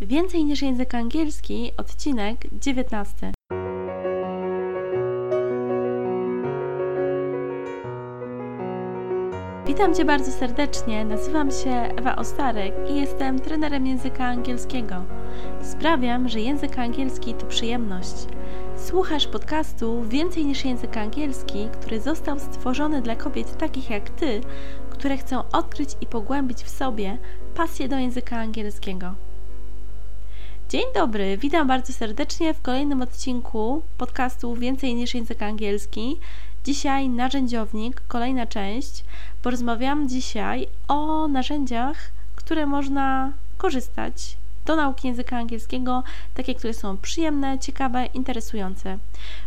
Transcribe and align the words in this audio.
Więcej 0.00 0.44
niż 0.44 0.62
język 0.62 0.94
angielski, 0.94 1.72
odcinek 1.76 2.46
19. 2.52 3.32
Witam 9.66 9.94
Cię 9.94 10.04
bardzo 10.04 10.32
serdecznie. 10.32 11.04
Nazywam 11.04 11.50
się 11.50 11.70
Ewa 11.70 12.16
Ostarek 12.16 12.74
i 12.90 12.96
jestem 12.96 13.38
trenerem 13.38 13.86
języka 13.86 14.24
angielskiego. 14.24 15.04
Sprawiam, 15.62 16.28
że 16.28 16.40
język 16.40 16.78
angielski 16.78 17.34
to 17.34 17.46
przyjemność. 17.46 18.14
Słuchasz 18.76 19.26
podcastu 19.26 20.02
Więcej 20.02 20.46
niż 20.46 20.64
język 20.64 20.96
angielski, 20.96 21.68
który 21.72 22.00
został 22.00 22.38
stworzony 22.38 23.02
dla 23.02 23.16
kobiet 23.16 23.58
takich 23.58 23.90
jak 23.90 24.10
Ty, 24.10 24.40
które 24.90 25.16
chcą 25.16 25.42
odkryć 25.52 25.90
i 26.00 26.06
pogłębić 26.06 26.62
w 26.62 26.68
sobie 26.68 27.18
pasję 27.54 27.88
do 27.88 27.98
języka 27.98 28.36
angielskiego. 28.36 29.25
Dzień 30.76 30.86
dobry, 30.94 31.36
witam 31.36 31.68
bardzo 31.68 31.92
serdecznie 31.92 32.54
w 32.54 32.62
kolejnym 32.62 33.02
odcinku 33.02 33.82
podcastu 33.98 34.54
Więcej 34.54 34.94
niż 34.94 35.14
język 35.14 35.42
angielski. 35.42 36.16
Dzisiaj 36.64 37.08
narzędziownik, 37.08 38.02
kolejna 38.08 38.46
część. 38.46 39.04
Porozmawiam 39.42 40.08
dzisiaj 40.08 40.66
o 40.88 41.28
narzędziach, 41.28 41.96
które 42.34 42.66
można 42.66 43.32
korzystać 43.58 44.36
do 44.66 44.76
nauki 44.76 45.08
języka 45.08 45.36
angielskiego, 45.36 46.02
takie, 46.34 46.54
które 46.54 46.74
są 46.74 46.96
przyjemne, 46.96 47.58
ciekawe, 47.58 48.06
interesujące. 48.06 48.98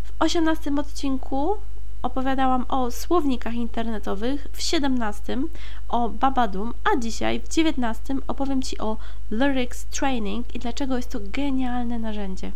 W 0.03 0.11
18 0.20 0.71
odcinku 0.79 1.57
opowiadałam 2.02 2.66
o 2.70 2.91
słownikach 2.91 3.53
internetowych, 3.53 4.48
w 4.52 4.62
17 4.62 5.38
o 5.90 6.09
Babadum, 6.09 6.73
a 6.94 6.99
dzisiaj 6.99 7.40
w 7.40 7.48
19 7.48 8.16
opowiem 8.27 8.62
Ci 8.62 8.77
o 8.77 8.98
Lyrics 9.31 9.85
Training 9.85 10.55
i 10.55 10.59
dlaczego 10.59 10.98
jest 10.98 11.09
to 11.09 11.20
genialne 11.23 11.99
narzędzie. 11.99 12.52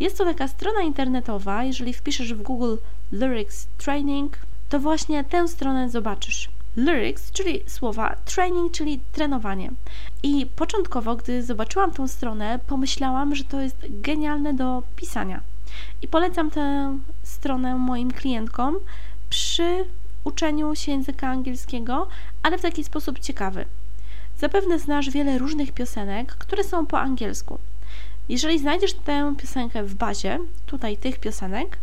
Jest 0.00 0.18
to 0.18 0.24
taka 0.24 0.48
strona 0.48 0.82
internetowa, 0.82 1.64
jeżeli 1.64 1.94
wpiszesz 1.94 2.34
w 2.34 2.42
Google 2.42 2.76
Lyrics 3.12 3.66
Training, 3.78 4.38
to 4.68 4.80
właśnie 4.80 5.24
tę 5.24 5.48
stronę 5.48 5.90
zobaczysz. 5.90 6.48
Lyrics, 6.76 7.30
czyli 7.32 7.60
słowa, 7.66 8.16
training, 8.24 8.72
czyli 8.72 9.00
trenowanie. 9.12 9.70
I 10.22 10.46
początkowo, 10.46 11.16
gdy 11.16 11.42
zobaczyłam 11.42 11.92
tą 11.92 12.08
stronę, 12.08 12.58
pomyślałam, 12.66 13.34
że 13.34 13.44
to 13.44 13.60
jest 13.60 13.76
genialne 13.88 14.54
do 14.54 14.82
pisania. 14.96 15.40
I 16.02 16.08
polecam 16.08 16.50
tę 16.50 16.98
stronę 17.22 17.74
moim 17.74 18.10
klientkom 18.10 18.76
przy 19.30 19.84
uczeniu 20.24 20.74
się 20.74 20.92
języka 20.92 21.28
angielskiego, 21.28 22.08
ale 22.42 22.58
w 22.58 22.62
taki 22.62 22.84
sposób 22.84 23.18
ciekawy. 23.18 23.64
Zapewne 24.38 24.78
znasz 24.78 25.10
wiele 25.10 25.38
różnych 25.38 25.72
piosenek, 25.72 26.34
które 26.34 26.64
są 26.64 26.86
po 26.86 27.00
angielsku. 27.00 27.58
Jeżeli 28.28 28.58
znajdziesz 28.58 28.92
tę 28.92 29.34
piosenkę 29.38 29.84
w 29.84 29.94
bazie, 29.94 30.38
tutaj 30.66 30.96
tych 30.96 31.18
piosenek, 31.20 31.78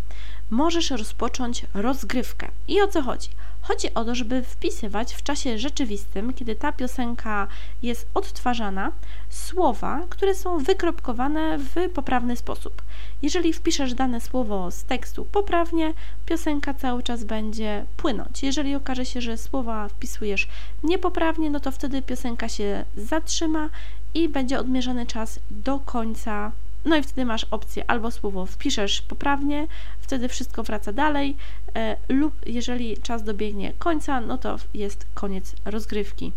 możesz 0.49 0.91
rozpocząć 0.91 1.65
rozgrywkę. 1.73 2.47
I 2.67 2.81
o 2.81 2.87
co 2.87 3.01
chodzi? 3.01 3.29
Chodzi 3.61 3.93
o 3.93 4.05
to, 4.05 4.15
żeby 4.15 4.43
wpisywać 4.43 5.13
w 5.13 5.23
czasie 5.23 5.57
rzeczywistym, 5.57 6.33
kiedy 6.33 6.55
ta 6.55 6.71
piosenka 6.71 7.47
jest 7.83 8.07
odtwarzana, 8.13 8.91
słowa, 9.29 10.01
które 10.09 10.35
są 10.35 10.57
wykropkowane 10.57 11.57
w 11.57 11.89
poprawny 11.93 12.35
sposób. 12.35 12.81
Jeżeli 13.21 13.53
wpiszesz 13.53 13.93
dane 13.93 14.21
słowo 14.21 14.71
z 14.71 14.83
tekstu 14.83 15.25
poprawnie, 15.25 15.93
piosenka 16.25 16.73
cały 16.73 17.03
czas 17.03 17.23
będzie 17.23 17.85
płynąć. 17.97 18.43
Jeżeli 18.43 18.75
okaże 18.75 19.05
się, 19.05 19.21
że 19.21 19.37
słowa 19.37 19.87
wpisujesz 19.87 20.47
niepoprawnie, 20.83 21.49
no 21.49 21.59
to 21.59 21.71
wtedy 21.71 22.01
piosenka 22.01 22.49
się 22.49 22.85
zatrzyma 22.97 23.69
i 24.13 24.29
będzie 24.29 24.59
odmierzony 24.59 25.05
czas 25.05 25.39
do 25.51 25.79
końca 25.79 26.51
no 26.85 26.95
i 26.95 27.03
wtedy 27.03 27.25
masz 27.25 27.43
opcję 27.51 27.83
albo 27.87 28.11
słowo 28.11 28.45
wpiszesz 28.45 29.01
poprawnie, 29.01 29.67
wtedy 29.99 30.27
wszystko 30.27 30.63
wraca 30.63 30.93
dalej, 30.93 31.37
e, 31.75 31.97
lub 32.09 32.33
jeżeli 32.45 32.97
czas 32.97 33.23
dobiegnie 33.23 33.73
końca, 33.79 34.21
no 34.21 34.37
to 34.37 34.55
jest 34.73 35.07
koniec 35.13 35.55
rozgrywki. 35.65 36.31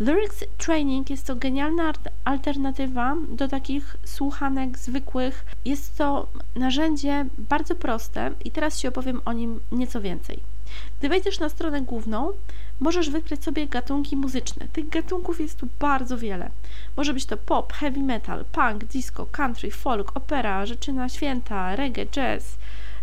Lyrics 0.00 0.44
Training 0.58 1.10
jest 1.10 1.26
to 1.26 1.36
genialna 1.36 1.92
alternatywa 2.24 3.16
do 3.28 3.48
takich 3.48 3.96
słuchanek 4.04 4.78
zwykłych. 4.78 5.44
Jest 5.64 5.96
to 5.96 6.26
narzędzie 6.54 7.26
bardzo 7.38 7.74
proste 7.74 8.30
i 8.44 8.50
teraz 8.50 8.78
Ci 8.78 8.88
opowiem 8.88 9.20
o 9.24 9.32
nim 9.32 9.60
nieco 9.72 10.00
więcej. 10.00 10.51
Gdy 10.98 11.08
wejdziesz 11.08 11.38
na 11.38 11.48
stronę 11.48 11.82
główną, 11.82 12.32
możesz 12.80 13.10
wybrać 13.10 13.44
sobie 13.44 13.66
gatunki 13.66 14.16
muzyczne. 14.16 14.68
Tych 14.72 14.88
gatunków 14.88 15.40
jest 15.40 15.58
tu 15.58 15.68
bardzo 15.80 16.18
wiele. 16.18 16.50
Może 16.96 17.14
być 17.14 17.26
to 17.26 17.36
pop, 17.36 17.72
heavy 17.72 18.00
metal, 18.00 18.44
punk, 18.52 18.84
disco, 18.84 19.26
country, 19.26 19.70
folk, 19.70 20.16
opera, 20.16 20.66
rzeczyna 20.66 21.08
święta, 21.08 21.76
reggae, 21.76 22.06
jazz, 22.06 22.56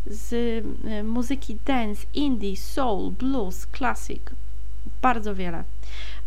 z 0.07 0.33
y, 0.33 1.03
muzyki 1.03 1.57
dance, 1.65 2.05
indie, 2.13 2.57
soul, 2.57 3.11
blues, 3.11 3.67
classic. 3.77 4.21
Bardzo 5.01 5.35
wiele. 5.35 5.63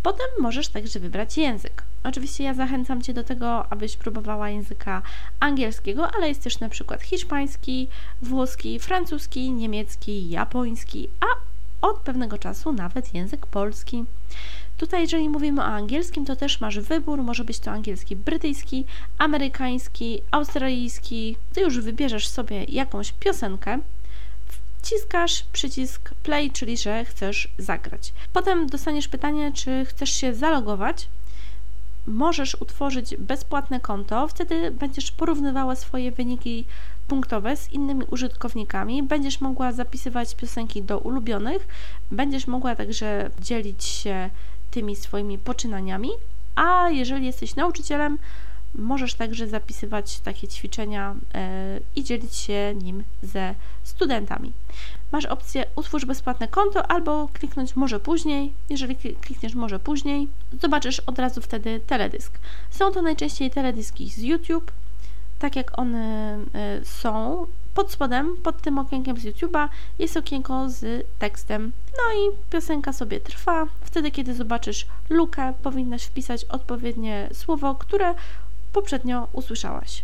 Potem 0.03 0.27
możesz 0.41 0.69
także 0.69 1.01
wybrać 1.01 1.39
język. 1.39 1.83
Oczywiście 2.05 2.45
ja 2.45 2.55
zachęcam 2.55 3.03
Cię 3.03 3.15
do 3.15 3.25
tego, 3.25 3.73
abyś 3.73 3.97
próbowała 3.97 4.51
języka 4.51 5.03
angielskiego, 5.41 6.11
ale 6.17 6.29
jest 6.29 6.43
też 6.43 6.61
na 6.61 6.69
przykład 6.69 7.03
hiszpański, 7.03 7.89
włoski, 8.23 8.79
francuski, 8.79 9.53
niemiecki, 9.53 10.31
japoński, 10.31 11.09
a 11.21 11.27
od 11.87 11.97
pewnego 11.97 12.39
czasu 12.39 12.73
nawet 12.73 13.15
język 13.15 13.47
polski. 13.47 14.05
Tutaj, 14.79 15.01
jeżeli 15.01 15.29
mówimy 15.29 15.61
o 15.61 15.65
angielskim, 15.65 16.25
to 16.25 16.37
też 16.37 16.61
masz 16.61 16.81
wybór. 16.81 17.23
Może 17.23 17.45
być 17.45 17.59
to 17.59 17.71
angielski 17.71 18.17
brytyjski, 18.17 18.85
amerykański, 19.19 20.23
australijski. 20.31 21.37
Ty 21.53 21.61
już 21.61 21.81
wybierzesz 21.81 22.29
sobie 22.29 22.65
jakąś 22.65 23.13
piosenkę, 23.13 23.79
wciskasz 24.83 25.43
przycisk 25.53 26.15
play, 26.15 26.51
czyli 26.51 26.77
że 26.77 27.05
chcesz 27.05 27.49
zagrać. 27.59 28.13
Potem 28.33 28.67
dostaniesz 28.67 29.09
pytanie, 29.09 29.53
czy 29.53 29.85
chcesz 29.85 30.11
się 30.11 30.35
zalogować. 30.35 31.09
Możesz 32.07 32.55
utworzyć 32.61 33.17
bezpłatne 33.17 33.81
konto, 33.81 34.29
wtedy 34.29 34.71
będziesz 34.71 35.11
porównywała 35.11 35.77
swoje 35.77 36.13
wyniki 36.13 36.65
punktowe 37.09 37.57
z 37.57 37.73
innymi 37.73 38.05
użytkownikami, 38.11 39.03
będziesz 39.03 39.41
mogła 39.41 39.73
zapisywać 39.73 40.35
piosenki 40.35 40.83
do 40.83 40.99
ulubionych, 40.99 41.69
będziesz 42.11 42.47
mogła 42.47 42.77
także 42.77 43.31
dzielić 43.41 43.85
się 43.85 44.31
tymi 44.71 44.97
swoimi 44.97 45.39
poczynaniami, 45.39 46.11
a 46.55 46.89
jeżeli 46.91 47.27
jesteś 47.27 47.57
nauczycielem, 47.57 48.19
możesz 48.75 49.15
także 49.15 49.49
zapisywać 49.49 50.21
takie 50.21 50.49
ćwiczenia 50.49 51.15
e, 51.35 51.81
i 51.97 52.05
dzielić 52.05 52.35
się 52.35 52.75
nim 52.83 53.05
ze 53.23 53.55
studentami. 53.85 54.53
Masz 55.13 55.25
opcję 55.25 55.65
utwórz 55.77 56.05
bezpłatne 56.05 56.49
konto 56.49 56.91
albo 56.91 57.29
kliknąć 57.33 57.77
może 57.77 58.01
później. 58.01 58.53
Jeżeli 58.71 58.97
klikniesz 58.97 59.55
może 59.55 59.79
później, 59.79 60.29
zobaczysz 60.63 61.01
od 61.01 61.19
razu 61.19 61.41
wtedy 61.41 61.81
teledysk. 61.87 62.39
Są 62.71 62.93
to 62.93 63.03
najczęściej 63.03 63.51
teledyski 63.51 64.11
z 64.11 64.19
YouTube, 64.19 64.73
tak 65.39 65.57
jak 65.57 65.79
one 65.79 66.39
e, 66.55 66.85
są. 66.85 67.47
Pod 67.75 67.93
spodem, 67.93 68.37
pod 68.43 68.63
tym 68.63 68.79
okienkiem 68.79 69.17
z 69.17 69.25
YouTube'a 69.25 69.69
jest 69.99 70.17
okienko 70.17 70.71
z 70.71 71.07
tekstem. 71.19 71.73
No 71.97 72.15
i 72.15 72.37
piosenka 72.51 72.93
sobie 72.93 73.21
trwa. 73.21 73.67
Wtedy, 73.81 74.11
kiedy 74.11 74.35
zobaczysz 74.35 74.87
lukę, 75.11 75.53
powinnaś 75.63 76.05
wpisać 76.05 76.45
odpowiednie 76.45 77.29
słowo, 77.33 77.75
które 77.75 78.15
poprzednio 78.73 79.29
usłyszałaś. 79.33 80.03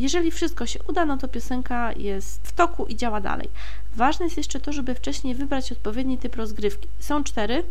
Jeżeli 0.00 0.30
wszystko 0.30 0.66
się 0.66 0.78
uda, 0.88 1.04
no 1.04 1.16
to 1.16 1.28
piosenka 1.28 1.92
jest 1.92 2.48
w 2.48 2.52
toku 2.52 2.86
i 2.86 2.96
działa 2.96 3.20
dalej. 3.20 3.48
Ważne 3.96 4.26
jest 4.26 4.36
jeszcze 4.36 4.60
to, 4.60 4.72
żeby 4.72 4.94
wcześniej 4.94 5.34
wybrać 5.34 5.72
odpowiedni 5.72 6.18
typ 6.18 6.36
rozgrywki. 6.36 6.88
Są 7.00 7.24
cztery, 7.24 7.62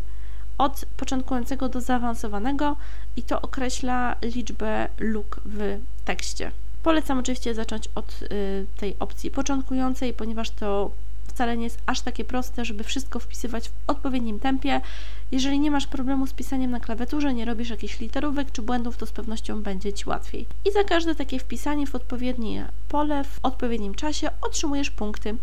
od 0.58 0.84
początkującego 0.96 1.68
do 1.68 1.80
zaawansowanego 1.80 2.76
i 3.16 3.22
to 3.22 3.40
określa 3.40 4.16
liczbę 4.22 4.88
luk 4.98 5.40
w 5.44 5.78
tekście. 6.04 6.50
Polecam 6.82 7.18
oczywiście 7.18 7.54
zacząć 7.54 7.88
od 7.94 8.22
y, 8.22 8.66
tej 8.76 8.96
opcji 8.98 9.30
początkującej, 9.30 10.14
ponieważ 10.14 10.50
to 10.50 10.90
wcale 11.40 11.56
nie 11.56 11.64
jest 11.64 11.78
aż 11.86 12.00
takie 12.00 12.24
proste, 12.24 12.64
żeby 12.64 12.84
wszystko 12.84 13.18
wpisywać 13.18 13.68
w 13.68 13.72
odpowiednim 13.86 14.40
tempie. 14.40 14.80
Jeżeli 15.32 15.60
nie 15.60 15.70
masz 15.70 15.86
problemu 15.86 16.26
z 16.26 16.32
pisaniem 16.32 16.70
na 16.70 16.80
klawiaturze, 16.80 17.34
nie 17.34 17.44
robisz 17.44 17.70
jakichś 17.70 18.00
literówek 18.00 18.52
czy 18.52 18.62
błędów, 18.62 18.96
to 18.96 19.06
z 19.06 19.12
pewnością 19.12 19.62
będzie 19.62 19.92
Ci 19.92 20.08
łatwiej. 20.08 20.46
I 20.64 20.72
za 20.72 20.84
każde 20.84 21.14
takie 21.14 21.38
wpisanie 21.38 21.86
w 21.86 21.94
odpowiednie 21.94 22.68
pole 22.88 23.24
w 23.24 23.38
odpowiednim 23.42 23.94
czasie 23.94 24.30
otrzymujesz 24.42 24.90
punkty. 24.90 25.36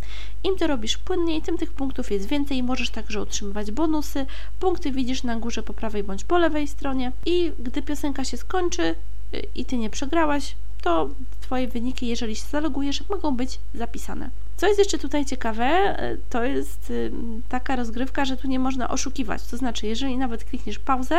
Im 0.44 0.58
to 0.58 0.68
robisz 0.68 0.98
płynniej, 0.98 1.42
tym 1.42 1.58
tych 1.58 1.74
punktów 1.74 2.12
jest 2.12 2.28
więcej. 2.28 2.64
Możesz 2.64 2.90
także 2.90 3.22
otrzymywać 3.22 3.72
bonusy. 3.72 4.26
Punkty 4.60 4.92
widzisz 4.92 5.24
na 5.24 5.36
górze 5.36 5.64
po 5.64 5.74
prawej 5.74 6.04
bądź 6.04 6.24
po 6.24 6.38
lewej 6.38 6.68
stronie. 6.68 7.12
I 7.26 7.52
gdy 7.60 7.82
piosenka 7.82 8.24
się 8.24 8.38
skończy 8.38 8.96
y, 9.34 9.44
i 9.56 9.66
Ty 9.66 9.78
nie 9.78 9.90
przegrałaś, 9.90 10.56
to 10.82 11.10
Twoje 11.42 11.68
wyniki, 11.68 12.08
jeżeli 12.08 12.36
się 12.36 12.46
zalogujesz, 12.52 13.10
mogą 13.10 13.36
być 13.36 13.60
zapisane. 13.74 14.30
Co 14.58 14.68
jest 14.68 14.80
jeszcze 14.80 14.98
tutaj 14.98 15.26
ciekawe, 15.26 15.66
e, 15.66 16.18
to 16.30 16.44
jest 16.44 16.94
taka 17.50 17.76
rozgrywka, 17.76 18.26
że 18.26 18.38
tu 18.38 18.48
nie 18.48 18.60
można 18.60 18.90
oszukiwać. 18.90 19.44
To 19.44 19.58
znaczy, 19.58 19.88
jeżeli 19.88 20.18
nawet 20.18 20.44
klikniesz 20.44 20.80
pauzę, 20.80 21.16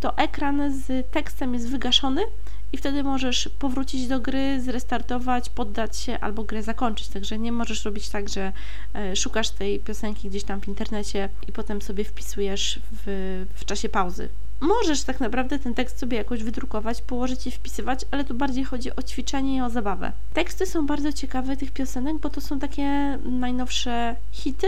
to 0.00 0.16
ekran 0.16 0.72
z 0.72 1.10
tekstem 1.10 1.54
jest 1.54 1.70
wygaszony 1.70 2.22
i 2.72 2.76
wtedy 2.76 3.02
możesz 3.02 3.48
powrócić 3.58 4.08
do 4.08 4.20
gry, 4.20 4.60
zrestartować, 4.60 5.50
poddać 5.50 5.96
się 5.96 6.20
albo 6.20 6.44
grę 6.44 6.62
zakończyć. 6.62 7.08
Także 7.08 7.38
nie 7.38 7.52
możesz 7.52 7.84
robić 7.84 8.08
tak, 8.08 8.28
że 8.28 8.52
e, 8.94 9.16
szukasz 9.16 9.50
tej 9.50 9.80
piosenki 9.80 10.28
gdzieś 10.28 10.44
tam 10.44 10.60
w 10.60 10.68
internecie 10.68 11.28
i 11.48 11.52
potem 11.52 11.82
sobie 11.82 12.04
wpisujesz 12.04 12.80
w, 12.92 13.46
w 13.54 13.64
czasie 13.64 13.88
pauzy. 13.88 14.28
Możesz 14.60 15.02
tak 15.02 15.20
naprawdę 15.20 15.58
ten 15.58 15.74
tekst 15.74 15.98
sobie 15.98 16.16
jakoś 16.16 16.42
wydrukować, 16.42 17.02
położyć 17.02 17.46
i 17.46 17.50
wpisywać, 17.50 18.00
ale 18.10 18.24
tu 18.24 18.34
bardziej 18.34 18.64
chodzi 18.64 18.96
o 18.96 19.02
ćwiczenie 19.02 19.56
i 19.56 19.60
o 19.60 19.70
zabawę. 19.70 20.12
Teksty 20.34 20.66
są 20.66 20.86
bardzo 20.86 21.12
ciekawe 21.12 21.56
tych 21.56 21.70
piosenek, 21.70 22.18
bo 22.18 22.30
to 22.30 22.40
są 22.40 22.58
takie 22.58 23.18
najnowsze 23.24 24.16
hity, 24.32 24.66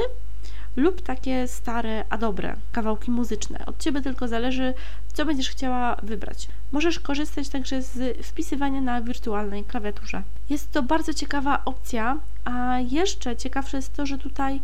lub 0.77 1.03
takie 1.03 1.49
stare, 1.49 2.05
a 2.11 2.19
dobre 2.19 2.57
kawałki 2.73 3.11
muzyczne. 3.11 3.67
Od 3.67 3.79
Ciebie 3.79 4.03
tylko 4.03 4.29
zależy, 4.29 4.75
co 5.13 5.25
będziesz 5.25 5.51
chciała 5.51 5.97
wybrać. 6.03 6.49
Możesz 6.73 7.01
korzystać 7.01 7.49
także 7.49 7.83
z 7.83 8.27
wpisywania 8.27 8.81
na 8.81 9.03
wirtualnej 9.03 9.65
klawiaturze. 9.65 10.23
Jest 10.51 10.73
to 10.73 10.83
bardzo 10.83 11.15
ciekawa 11.15 11.63
opcja, 11.65 12.19
a 12.45 12.79
jeszcze 12.91 13.37
ciekawsze 13.37 13.77
jest 13.77 13.95
to, 13.95 14.07
że 14.07 14.19
tutaj 14.19 14.61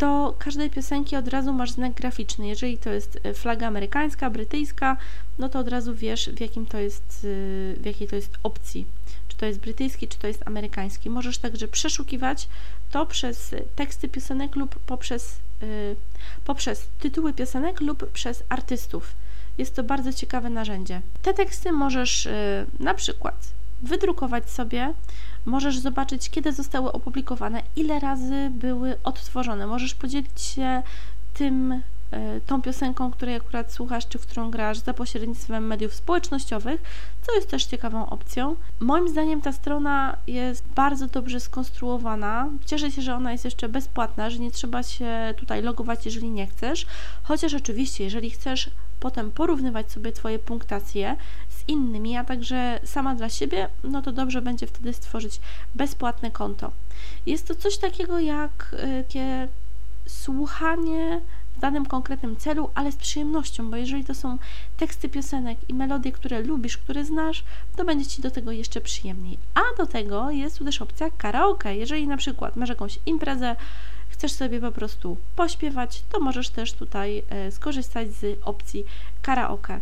do 0.00 0.34
każdej 0.38 0.70
piosenki 0.70 1.16
od 1.16 1.28
razu 1.28 1.52
masz 1.52 1.70
znak 1.70 1.92
graficzny. 1.92 2.46
Jeżeli 2.46 2.78
to 2.78 2.90
jest 2.90 3.18
e, 3.24 3.34
flaga 3.34 3.66
amerykańska, 3.66 4.30
brytyjska, 4.30 4.96
no 5.38 5.48
to 5.48 5.58
od 5.58 5.68
razu 5.68 5.94
wiesz, 5.94 6.30
w, 6.30 6.40
jakim 6.40 6.66
to 6.66 6.78
jest, 6.78 7.26
w 7.76 7.82
jakiej 7.84 8.08
to 8.08 8.16
jest 8.16 8.38
opcji. 8.42 8.86
Czy 9.28 9.36
to 9.36 9.46
jest 9.46 9.60
brytyjski, 9.60 10.08
czy 10.08 10.18
to 10.18 10.26
jest 10.26 10.46
amerykański. 10.46 11.10
Możesz 11.10 11.38
także 11.38 11.68
przeszukiwać 11.68 12.48
to 12.90 13.06
przez 13.06 13.54
teksty 13.76 14.08
piosenek 14.08 14.56
lub 14.56 14.78
poprzez, 14.78 15.36
yy, 15.62 15.96
poprzez 16.44 16.88
tytuły 17.00 17.32
piosenek 17.32 17.80
lub 17.80 18.10
przez 18.10 18.42
artystów. 18.48 19.12
Jest 19.58 19.76
to 19.76 19.82
bardzo 19.82 20.12
ciekawe 20.12 20.50
narzędzie. 20.50 21.00
Te 21.22 21.34
teksty 21.34 21.72
możesz 21.72 22.28
na 22.78 22.94
przykład 22.94 23.48
wydrukować 23.82 24.50
sobie, 24.50 24.94
możesz 25.44 25.78
zobaczyć, 25.78 26.30
kiedy 26.30 26.52
zostały 26.52 26.92
opublikowane, 26.92 27.62
ile 27.76 28.00
razy 28.00 28.50
były 28.50 28.96
odtworzone. 29.04 29.66
Możesz 29.66 29.94
podzielić 29.94 30.40
się 30.40 30.82
tym 31.34 31.82
E, 32.10 32.40
tą 32.40 32.62
piosenką, 32.62 33.10
której 33.10 33.34
akurat 33.36 33.72
słuchasz, 33.72 34.08
czy 34.08 34.18
w 34.18 34.26
którą 34.26 34.50
grasz 34.50 34.78
za 34.78 34.94
pośrednictwem 34.94 35.66
mediów 35.66 35.94
społecznościowych, 35.94 36.82
co 37.22 37.34
jest 37.34 37.50
też 37.50 37.64
ciekawą 37.64 38.06
opcją. 38.06 38.56
Moim 38.80 39.08
zdaniem 39.08 39.40
ta 39.40 39.52
strona 39.52 40.16
jest 40.26 40.64
bardzo 40.68 41.06
dobrze 41.06 41.40
skonstruowana. 41.40 42.48
Cieszę 42.66 42.90
się, 42.90 43.02
że 43.02 43.14
ona 43.14 43.32
jest 43.32 43.44
jeszcze 43.44 43.68
bezpłatna, 43.68 44.30
że 44.30 44.38
nie 44.38 44.50
trzeba 44.50 44.82
się 44.82 45.34
tutaj 45.36 45.62
logować, 45.62 46.06
jeżeli 46.06 46.30
nie 46.30 46.46
chcesz. 46.46 46.86
Chociaż 47.22 47.54
oczywiście, 47.54 48.04
jeżeli 48.04 48.30
chcesz 48.30 48.70
potem 49.00 49.30
porównywać 49.30 49.92
sobie 49.92 50.12
Twoje 50.12 50.38
punktacje 50.38 51.16
innymi, 51.68 52.16
a 52.16 52.24
także 52.24 52.80
sama 52.84 53.14
dla 53.14 53.28
siebie, 53.28 53.68
no 53.84 54.02
to 54.02 54.12
dobrze 54.12 54.42
będzie 54.42 54.66
wtedy 54.66 54.92
stworzyć 54.92 55.40
bezpłatne 55.74 56.30
konto. 56.30 56.70
Jest 57.26 57.48
to 57.48 57.54
coś 57.54 57.78
takiego 57.78 58.18
jak 58.18 58.76
takie 59.06 59.48
słuchanie 60.06 61.20
w 61.56 61.60
danym 61.60 61.86
konkretnym 61.86 62.36
celu, 62.36 62.70
ale 62.74 62.92
z 62.92 62.96
przyjemnością, 62.96 63.70
bo 63.70 63.76
jeżeli 63.76 64.04
to 64.04 64.14
są 64.14 64.38
teksty 64.76 65.08
piosenek 65.08 65.58
i 65.68 65.74
melodie, 65.74 66.12
które 66.12 66.42
lubisz, 66.42 66.78
które 66.78 67.04
znasz, 67.04 67.44
to 67.76 67.84
będzie 67.84 68.06
Ci 68.06 68.22
do 68.22 68.30
tego 68.30 68.52
jeszcze 68.52 68.80
przyjemniej. 68.80 69.38
A 69.54 69.60
do 69.78 69.86
tego 69.86 70.30
jest 70.30 70.58
tu 70.58 70.64
też 70.64 70.82
opcja 70.82 71.10
karaoke. 71.10 71.76
Jeżeli 71.76 72.06
na 72.06 72.16
przykład 72.16 72.56
masz 72.56 72.68
jakąś 72.68 72.98
imprezę, 73.06 73.56
chcesz 74.08 74.32
sobie 74.32 74.60
po 74.60 74.72
prostu 74.72 75.16
pośpiewać, 75.36 76.02
to 76.12 76.20
możesz 76.20 76.48
też 76.48 76.72
tutaj 76.72 77.22
e, 77.30 77.50
skorzystać 77.50 78.08
z 78.12 78.38
opcji 78.44 78.84
karaoke. 79.22 79.80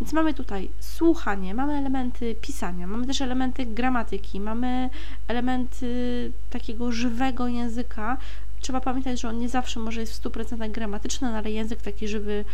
Więc 0.00 0.12
mamy 0.12 0.34
tutaj 0.34 0.70
słuchanie, 0.80 1.54
mamy 1.54 1.72
elementy 1.72 2.34
pisania, 2.34 2.86
mamy 2.86 3.06
też 3.06 3.20
elementy 3.20 3.66
gramatyki, 3.66 4.40
mamy 4.40 4.90
elementy 5.28 6.32
takiego 6.50 6.92
żywego 6.92 7.48
języka, 7.48 8.16
trzeba 8.60 8.80
pamiętać, 8.80 9.20
że 9.20 9.28
on 9.28 9.38
nie 9.38 9.48
zawsze 9.48 9.80
może 9.80 10.00
jest 10.00 10.24
w 10.24 10.24
100% 10.24 10.70
gramatyczny, 10.70 11.30
no 11.30 11.36
ale 11.38 11.50
język 11.50 11.82
taki 11.82 12.08
żywy 12.08 12.44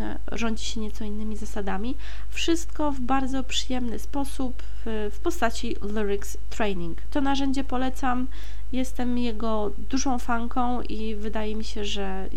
e, 0.00 0.18
rządzi 0.32 0.64
się 0.64 0.80
nieco 0.80 1.04
innymi 1.04 1.36
zasadami. 1.36 1.96
Wszystko 2.30 2.92
w 2.92 3.00
bardzo 3.00 3.44
przyjemny 3.44 3.98
sposób 3.98 4.62
w 4.86 5.18
postaci 5.22 5.76
Lyrics 5.82 6.36
Training. 6.50 7.02
To 7.10 7.20
narzędzie 7.20 7.64
polecam. 7.64 8.26
Jestem 8.74 9.18
jego 9.18 9.70
dużą 9.90 10.18
fanką 10.18 10.82
i 10.82 11.14
wydaje 11.14 11.56
mi 11.56 11.64
się, 11.64 11.84
że 11.84 12.28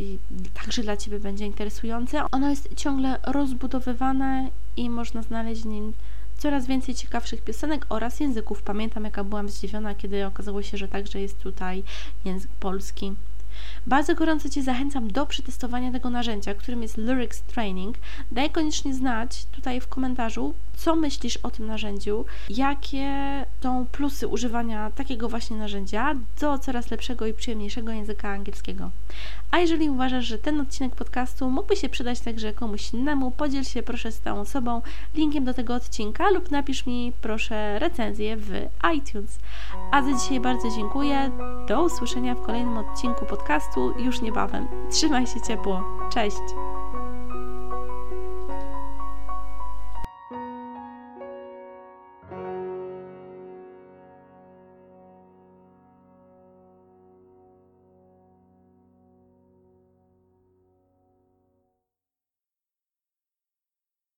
także 0.53 0.83
dla 0.83 0.97
Ciebie 0.97 1.19
będzie 1.19 1.45
interesujące. 1.45 2.23
Ono 2.31 2.49
jest 2.49 2.75
ciągle 2.75 3.19
rozbudowywane 3.23 4.49
i 4.77 4.89
można 4.89 5.21
znaleźć 5.21 5.61
w 5.61 5.65
nim 5.65 5.93
coraz 6.37 6.67
więcej 6.67 6.95
ciekawszych 6.95 7.41
piosenek 7.41 7.85
oraz 7.89 8.19
języków. 8.19 8.61
Pamiętam, 8.61 9.03
jaka 9.03 9.23
byłam 9.23 9.49
zdziwiona, 9.49 9.95
kiedy 9.95 10.25
okazało 10.25 10.61
się, 10.61 10.77
że 10.77 10.87
także 10.87 11.21
jest 11.21 11.39
tutaj 11.39 11.83
język 12.25 12.51
polski. 12.59 13.13
Bardzo 13.87 14.15
gorąco 14.15 14.49
Cię 14.49 14.63
zachęcam 14.63 15.11
do 15.11 15.25
przetestowania 15.25 15.91
tego 15.91 16.09
narzędzia, 16.09 16.53
którym 16.53 16.81
jest 16.81 16.97
Lyrics 16.97 17.41
Training. 17.41 17.97
Daj 18.31 18.49
koniecznie 18.49 18.93
znać 18.93 19.45
tutaj 19.45 19.81
w 19.81 19.87
komentarzu, 19.87 20.53
co 20.75 20.95
myślisz 20.95 21.37
o 21.37 21.51
tym 21.51 21.67
narzędziu, 21.67 22.25
jakie 22.49 23.45
są 23.63 23.85
plusy 23.91 24.27
używania 24.27 24.91
takiego 24.91 25.29
właśnie 25.29 25.57
narzędzia 25.57 26.15
do 26.39 26.59
coraz 26.59 26.91
lepszego 26.91 27.27
i 27.27 27.33
przyjemniejszego 27.33 27.91
języka 27.91 28.29
angielskiego. 28.29 28.91
A 29.51 29.59
jeżeli 29.59 29.89
uważasz, 29.89 30.25
że 30.25 30.37
ten 30.37 30.61
odcinek 30.61 30.95
podcastu 30.95 31.49
mógłby 31.49 31.75
się 31.75 31.89
przydać 31.89 32.19
także 32.19 32.53
komuś 32.53 32.93
innemu, 32.93 33.31
podziel 33.31 33.63
się 33.63 33.83
proszę 33.83 34.11
z 34.11 34.19
tą 34.19 34.39
osobą 34.39 34.81
linkiem 35.15 35.43
do 35.45 35.53
tego 35.53 35.75
odcinka 35.75 36.29
lub 36.29 36.51
napisz 36.51 36.85
mi 36.85 37.13
proszę 37.21 37.79
recenzję 37.79 38.37
w 38.37 38.51
iTunes. 38.95 39.39
A 39.91 40.01
za 40.01 40.13
dzisiaj 40.13 40.39
bardzo 40.39 40.69
dziękuję. 40.75 41.31
Do 41.67 41.83
usłyszenia 41.83 42.35
w 42.35 42.41
kolejnym 42.41 42.77
odcinku 42.77 43.25
podcastu 43.25 43.93
już 43.99 44.21
niebawem. 44.21 44.67
Trzymaj 44.91 45.27
się 45.27 45.41
ciepło. 45.41 45.83
Cześć! 46.13 46.41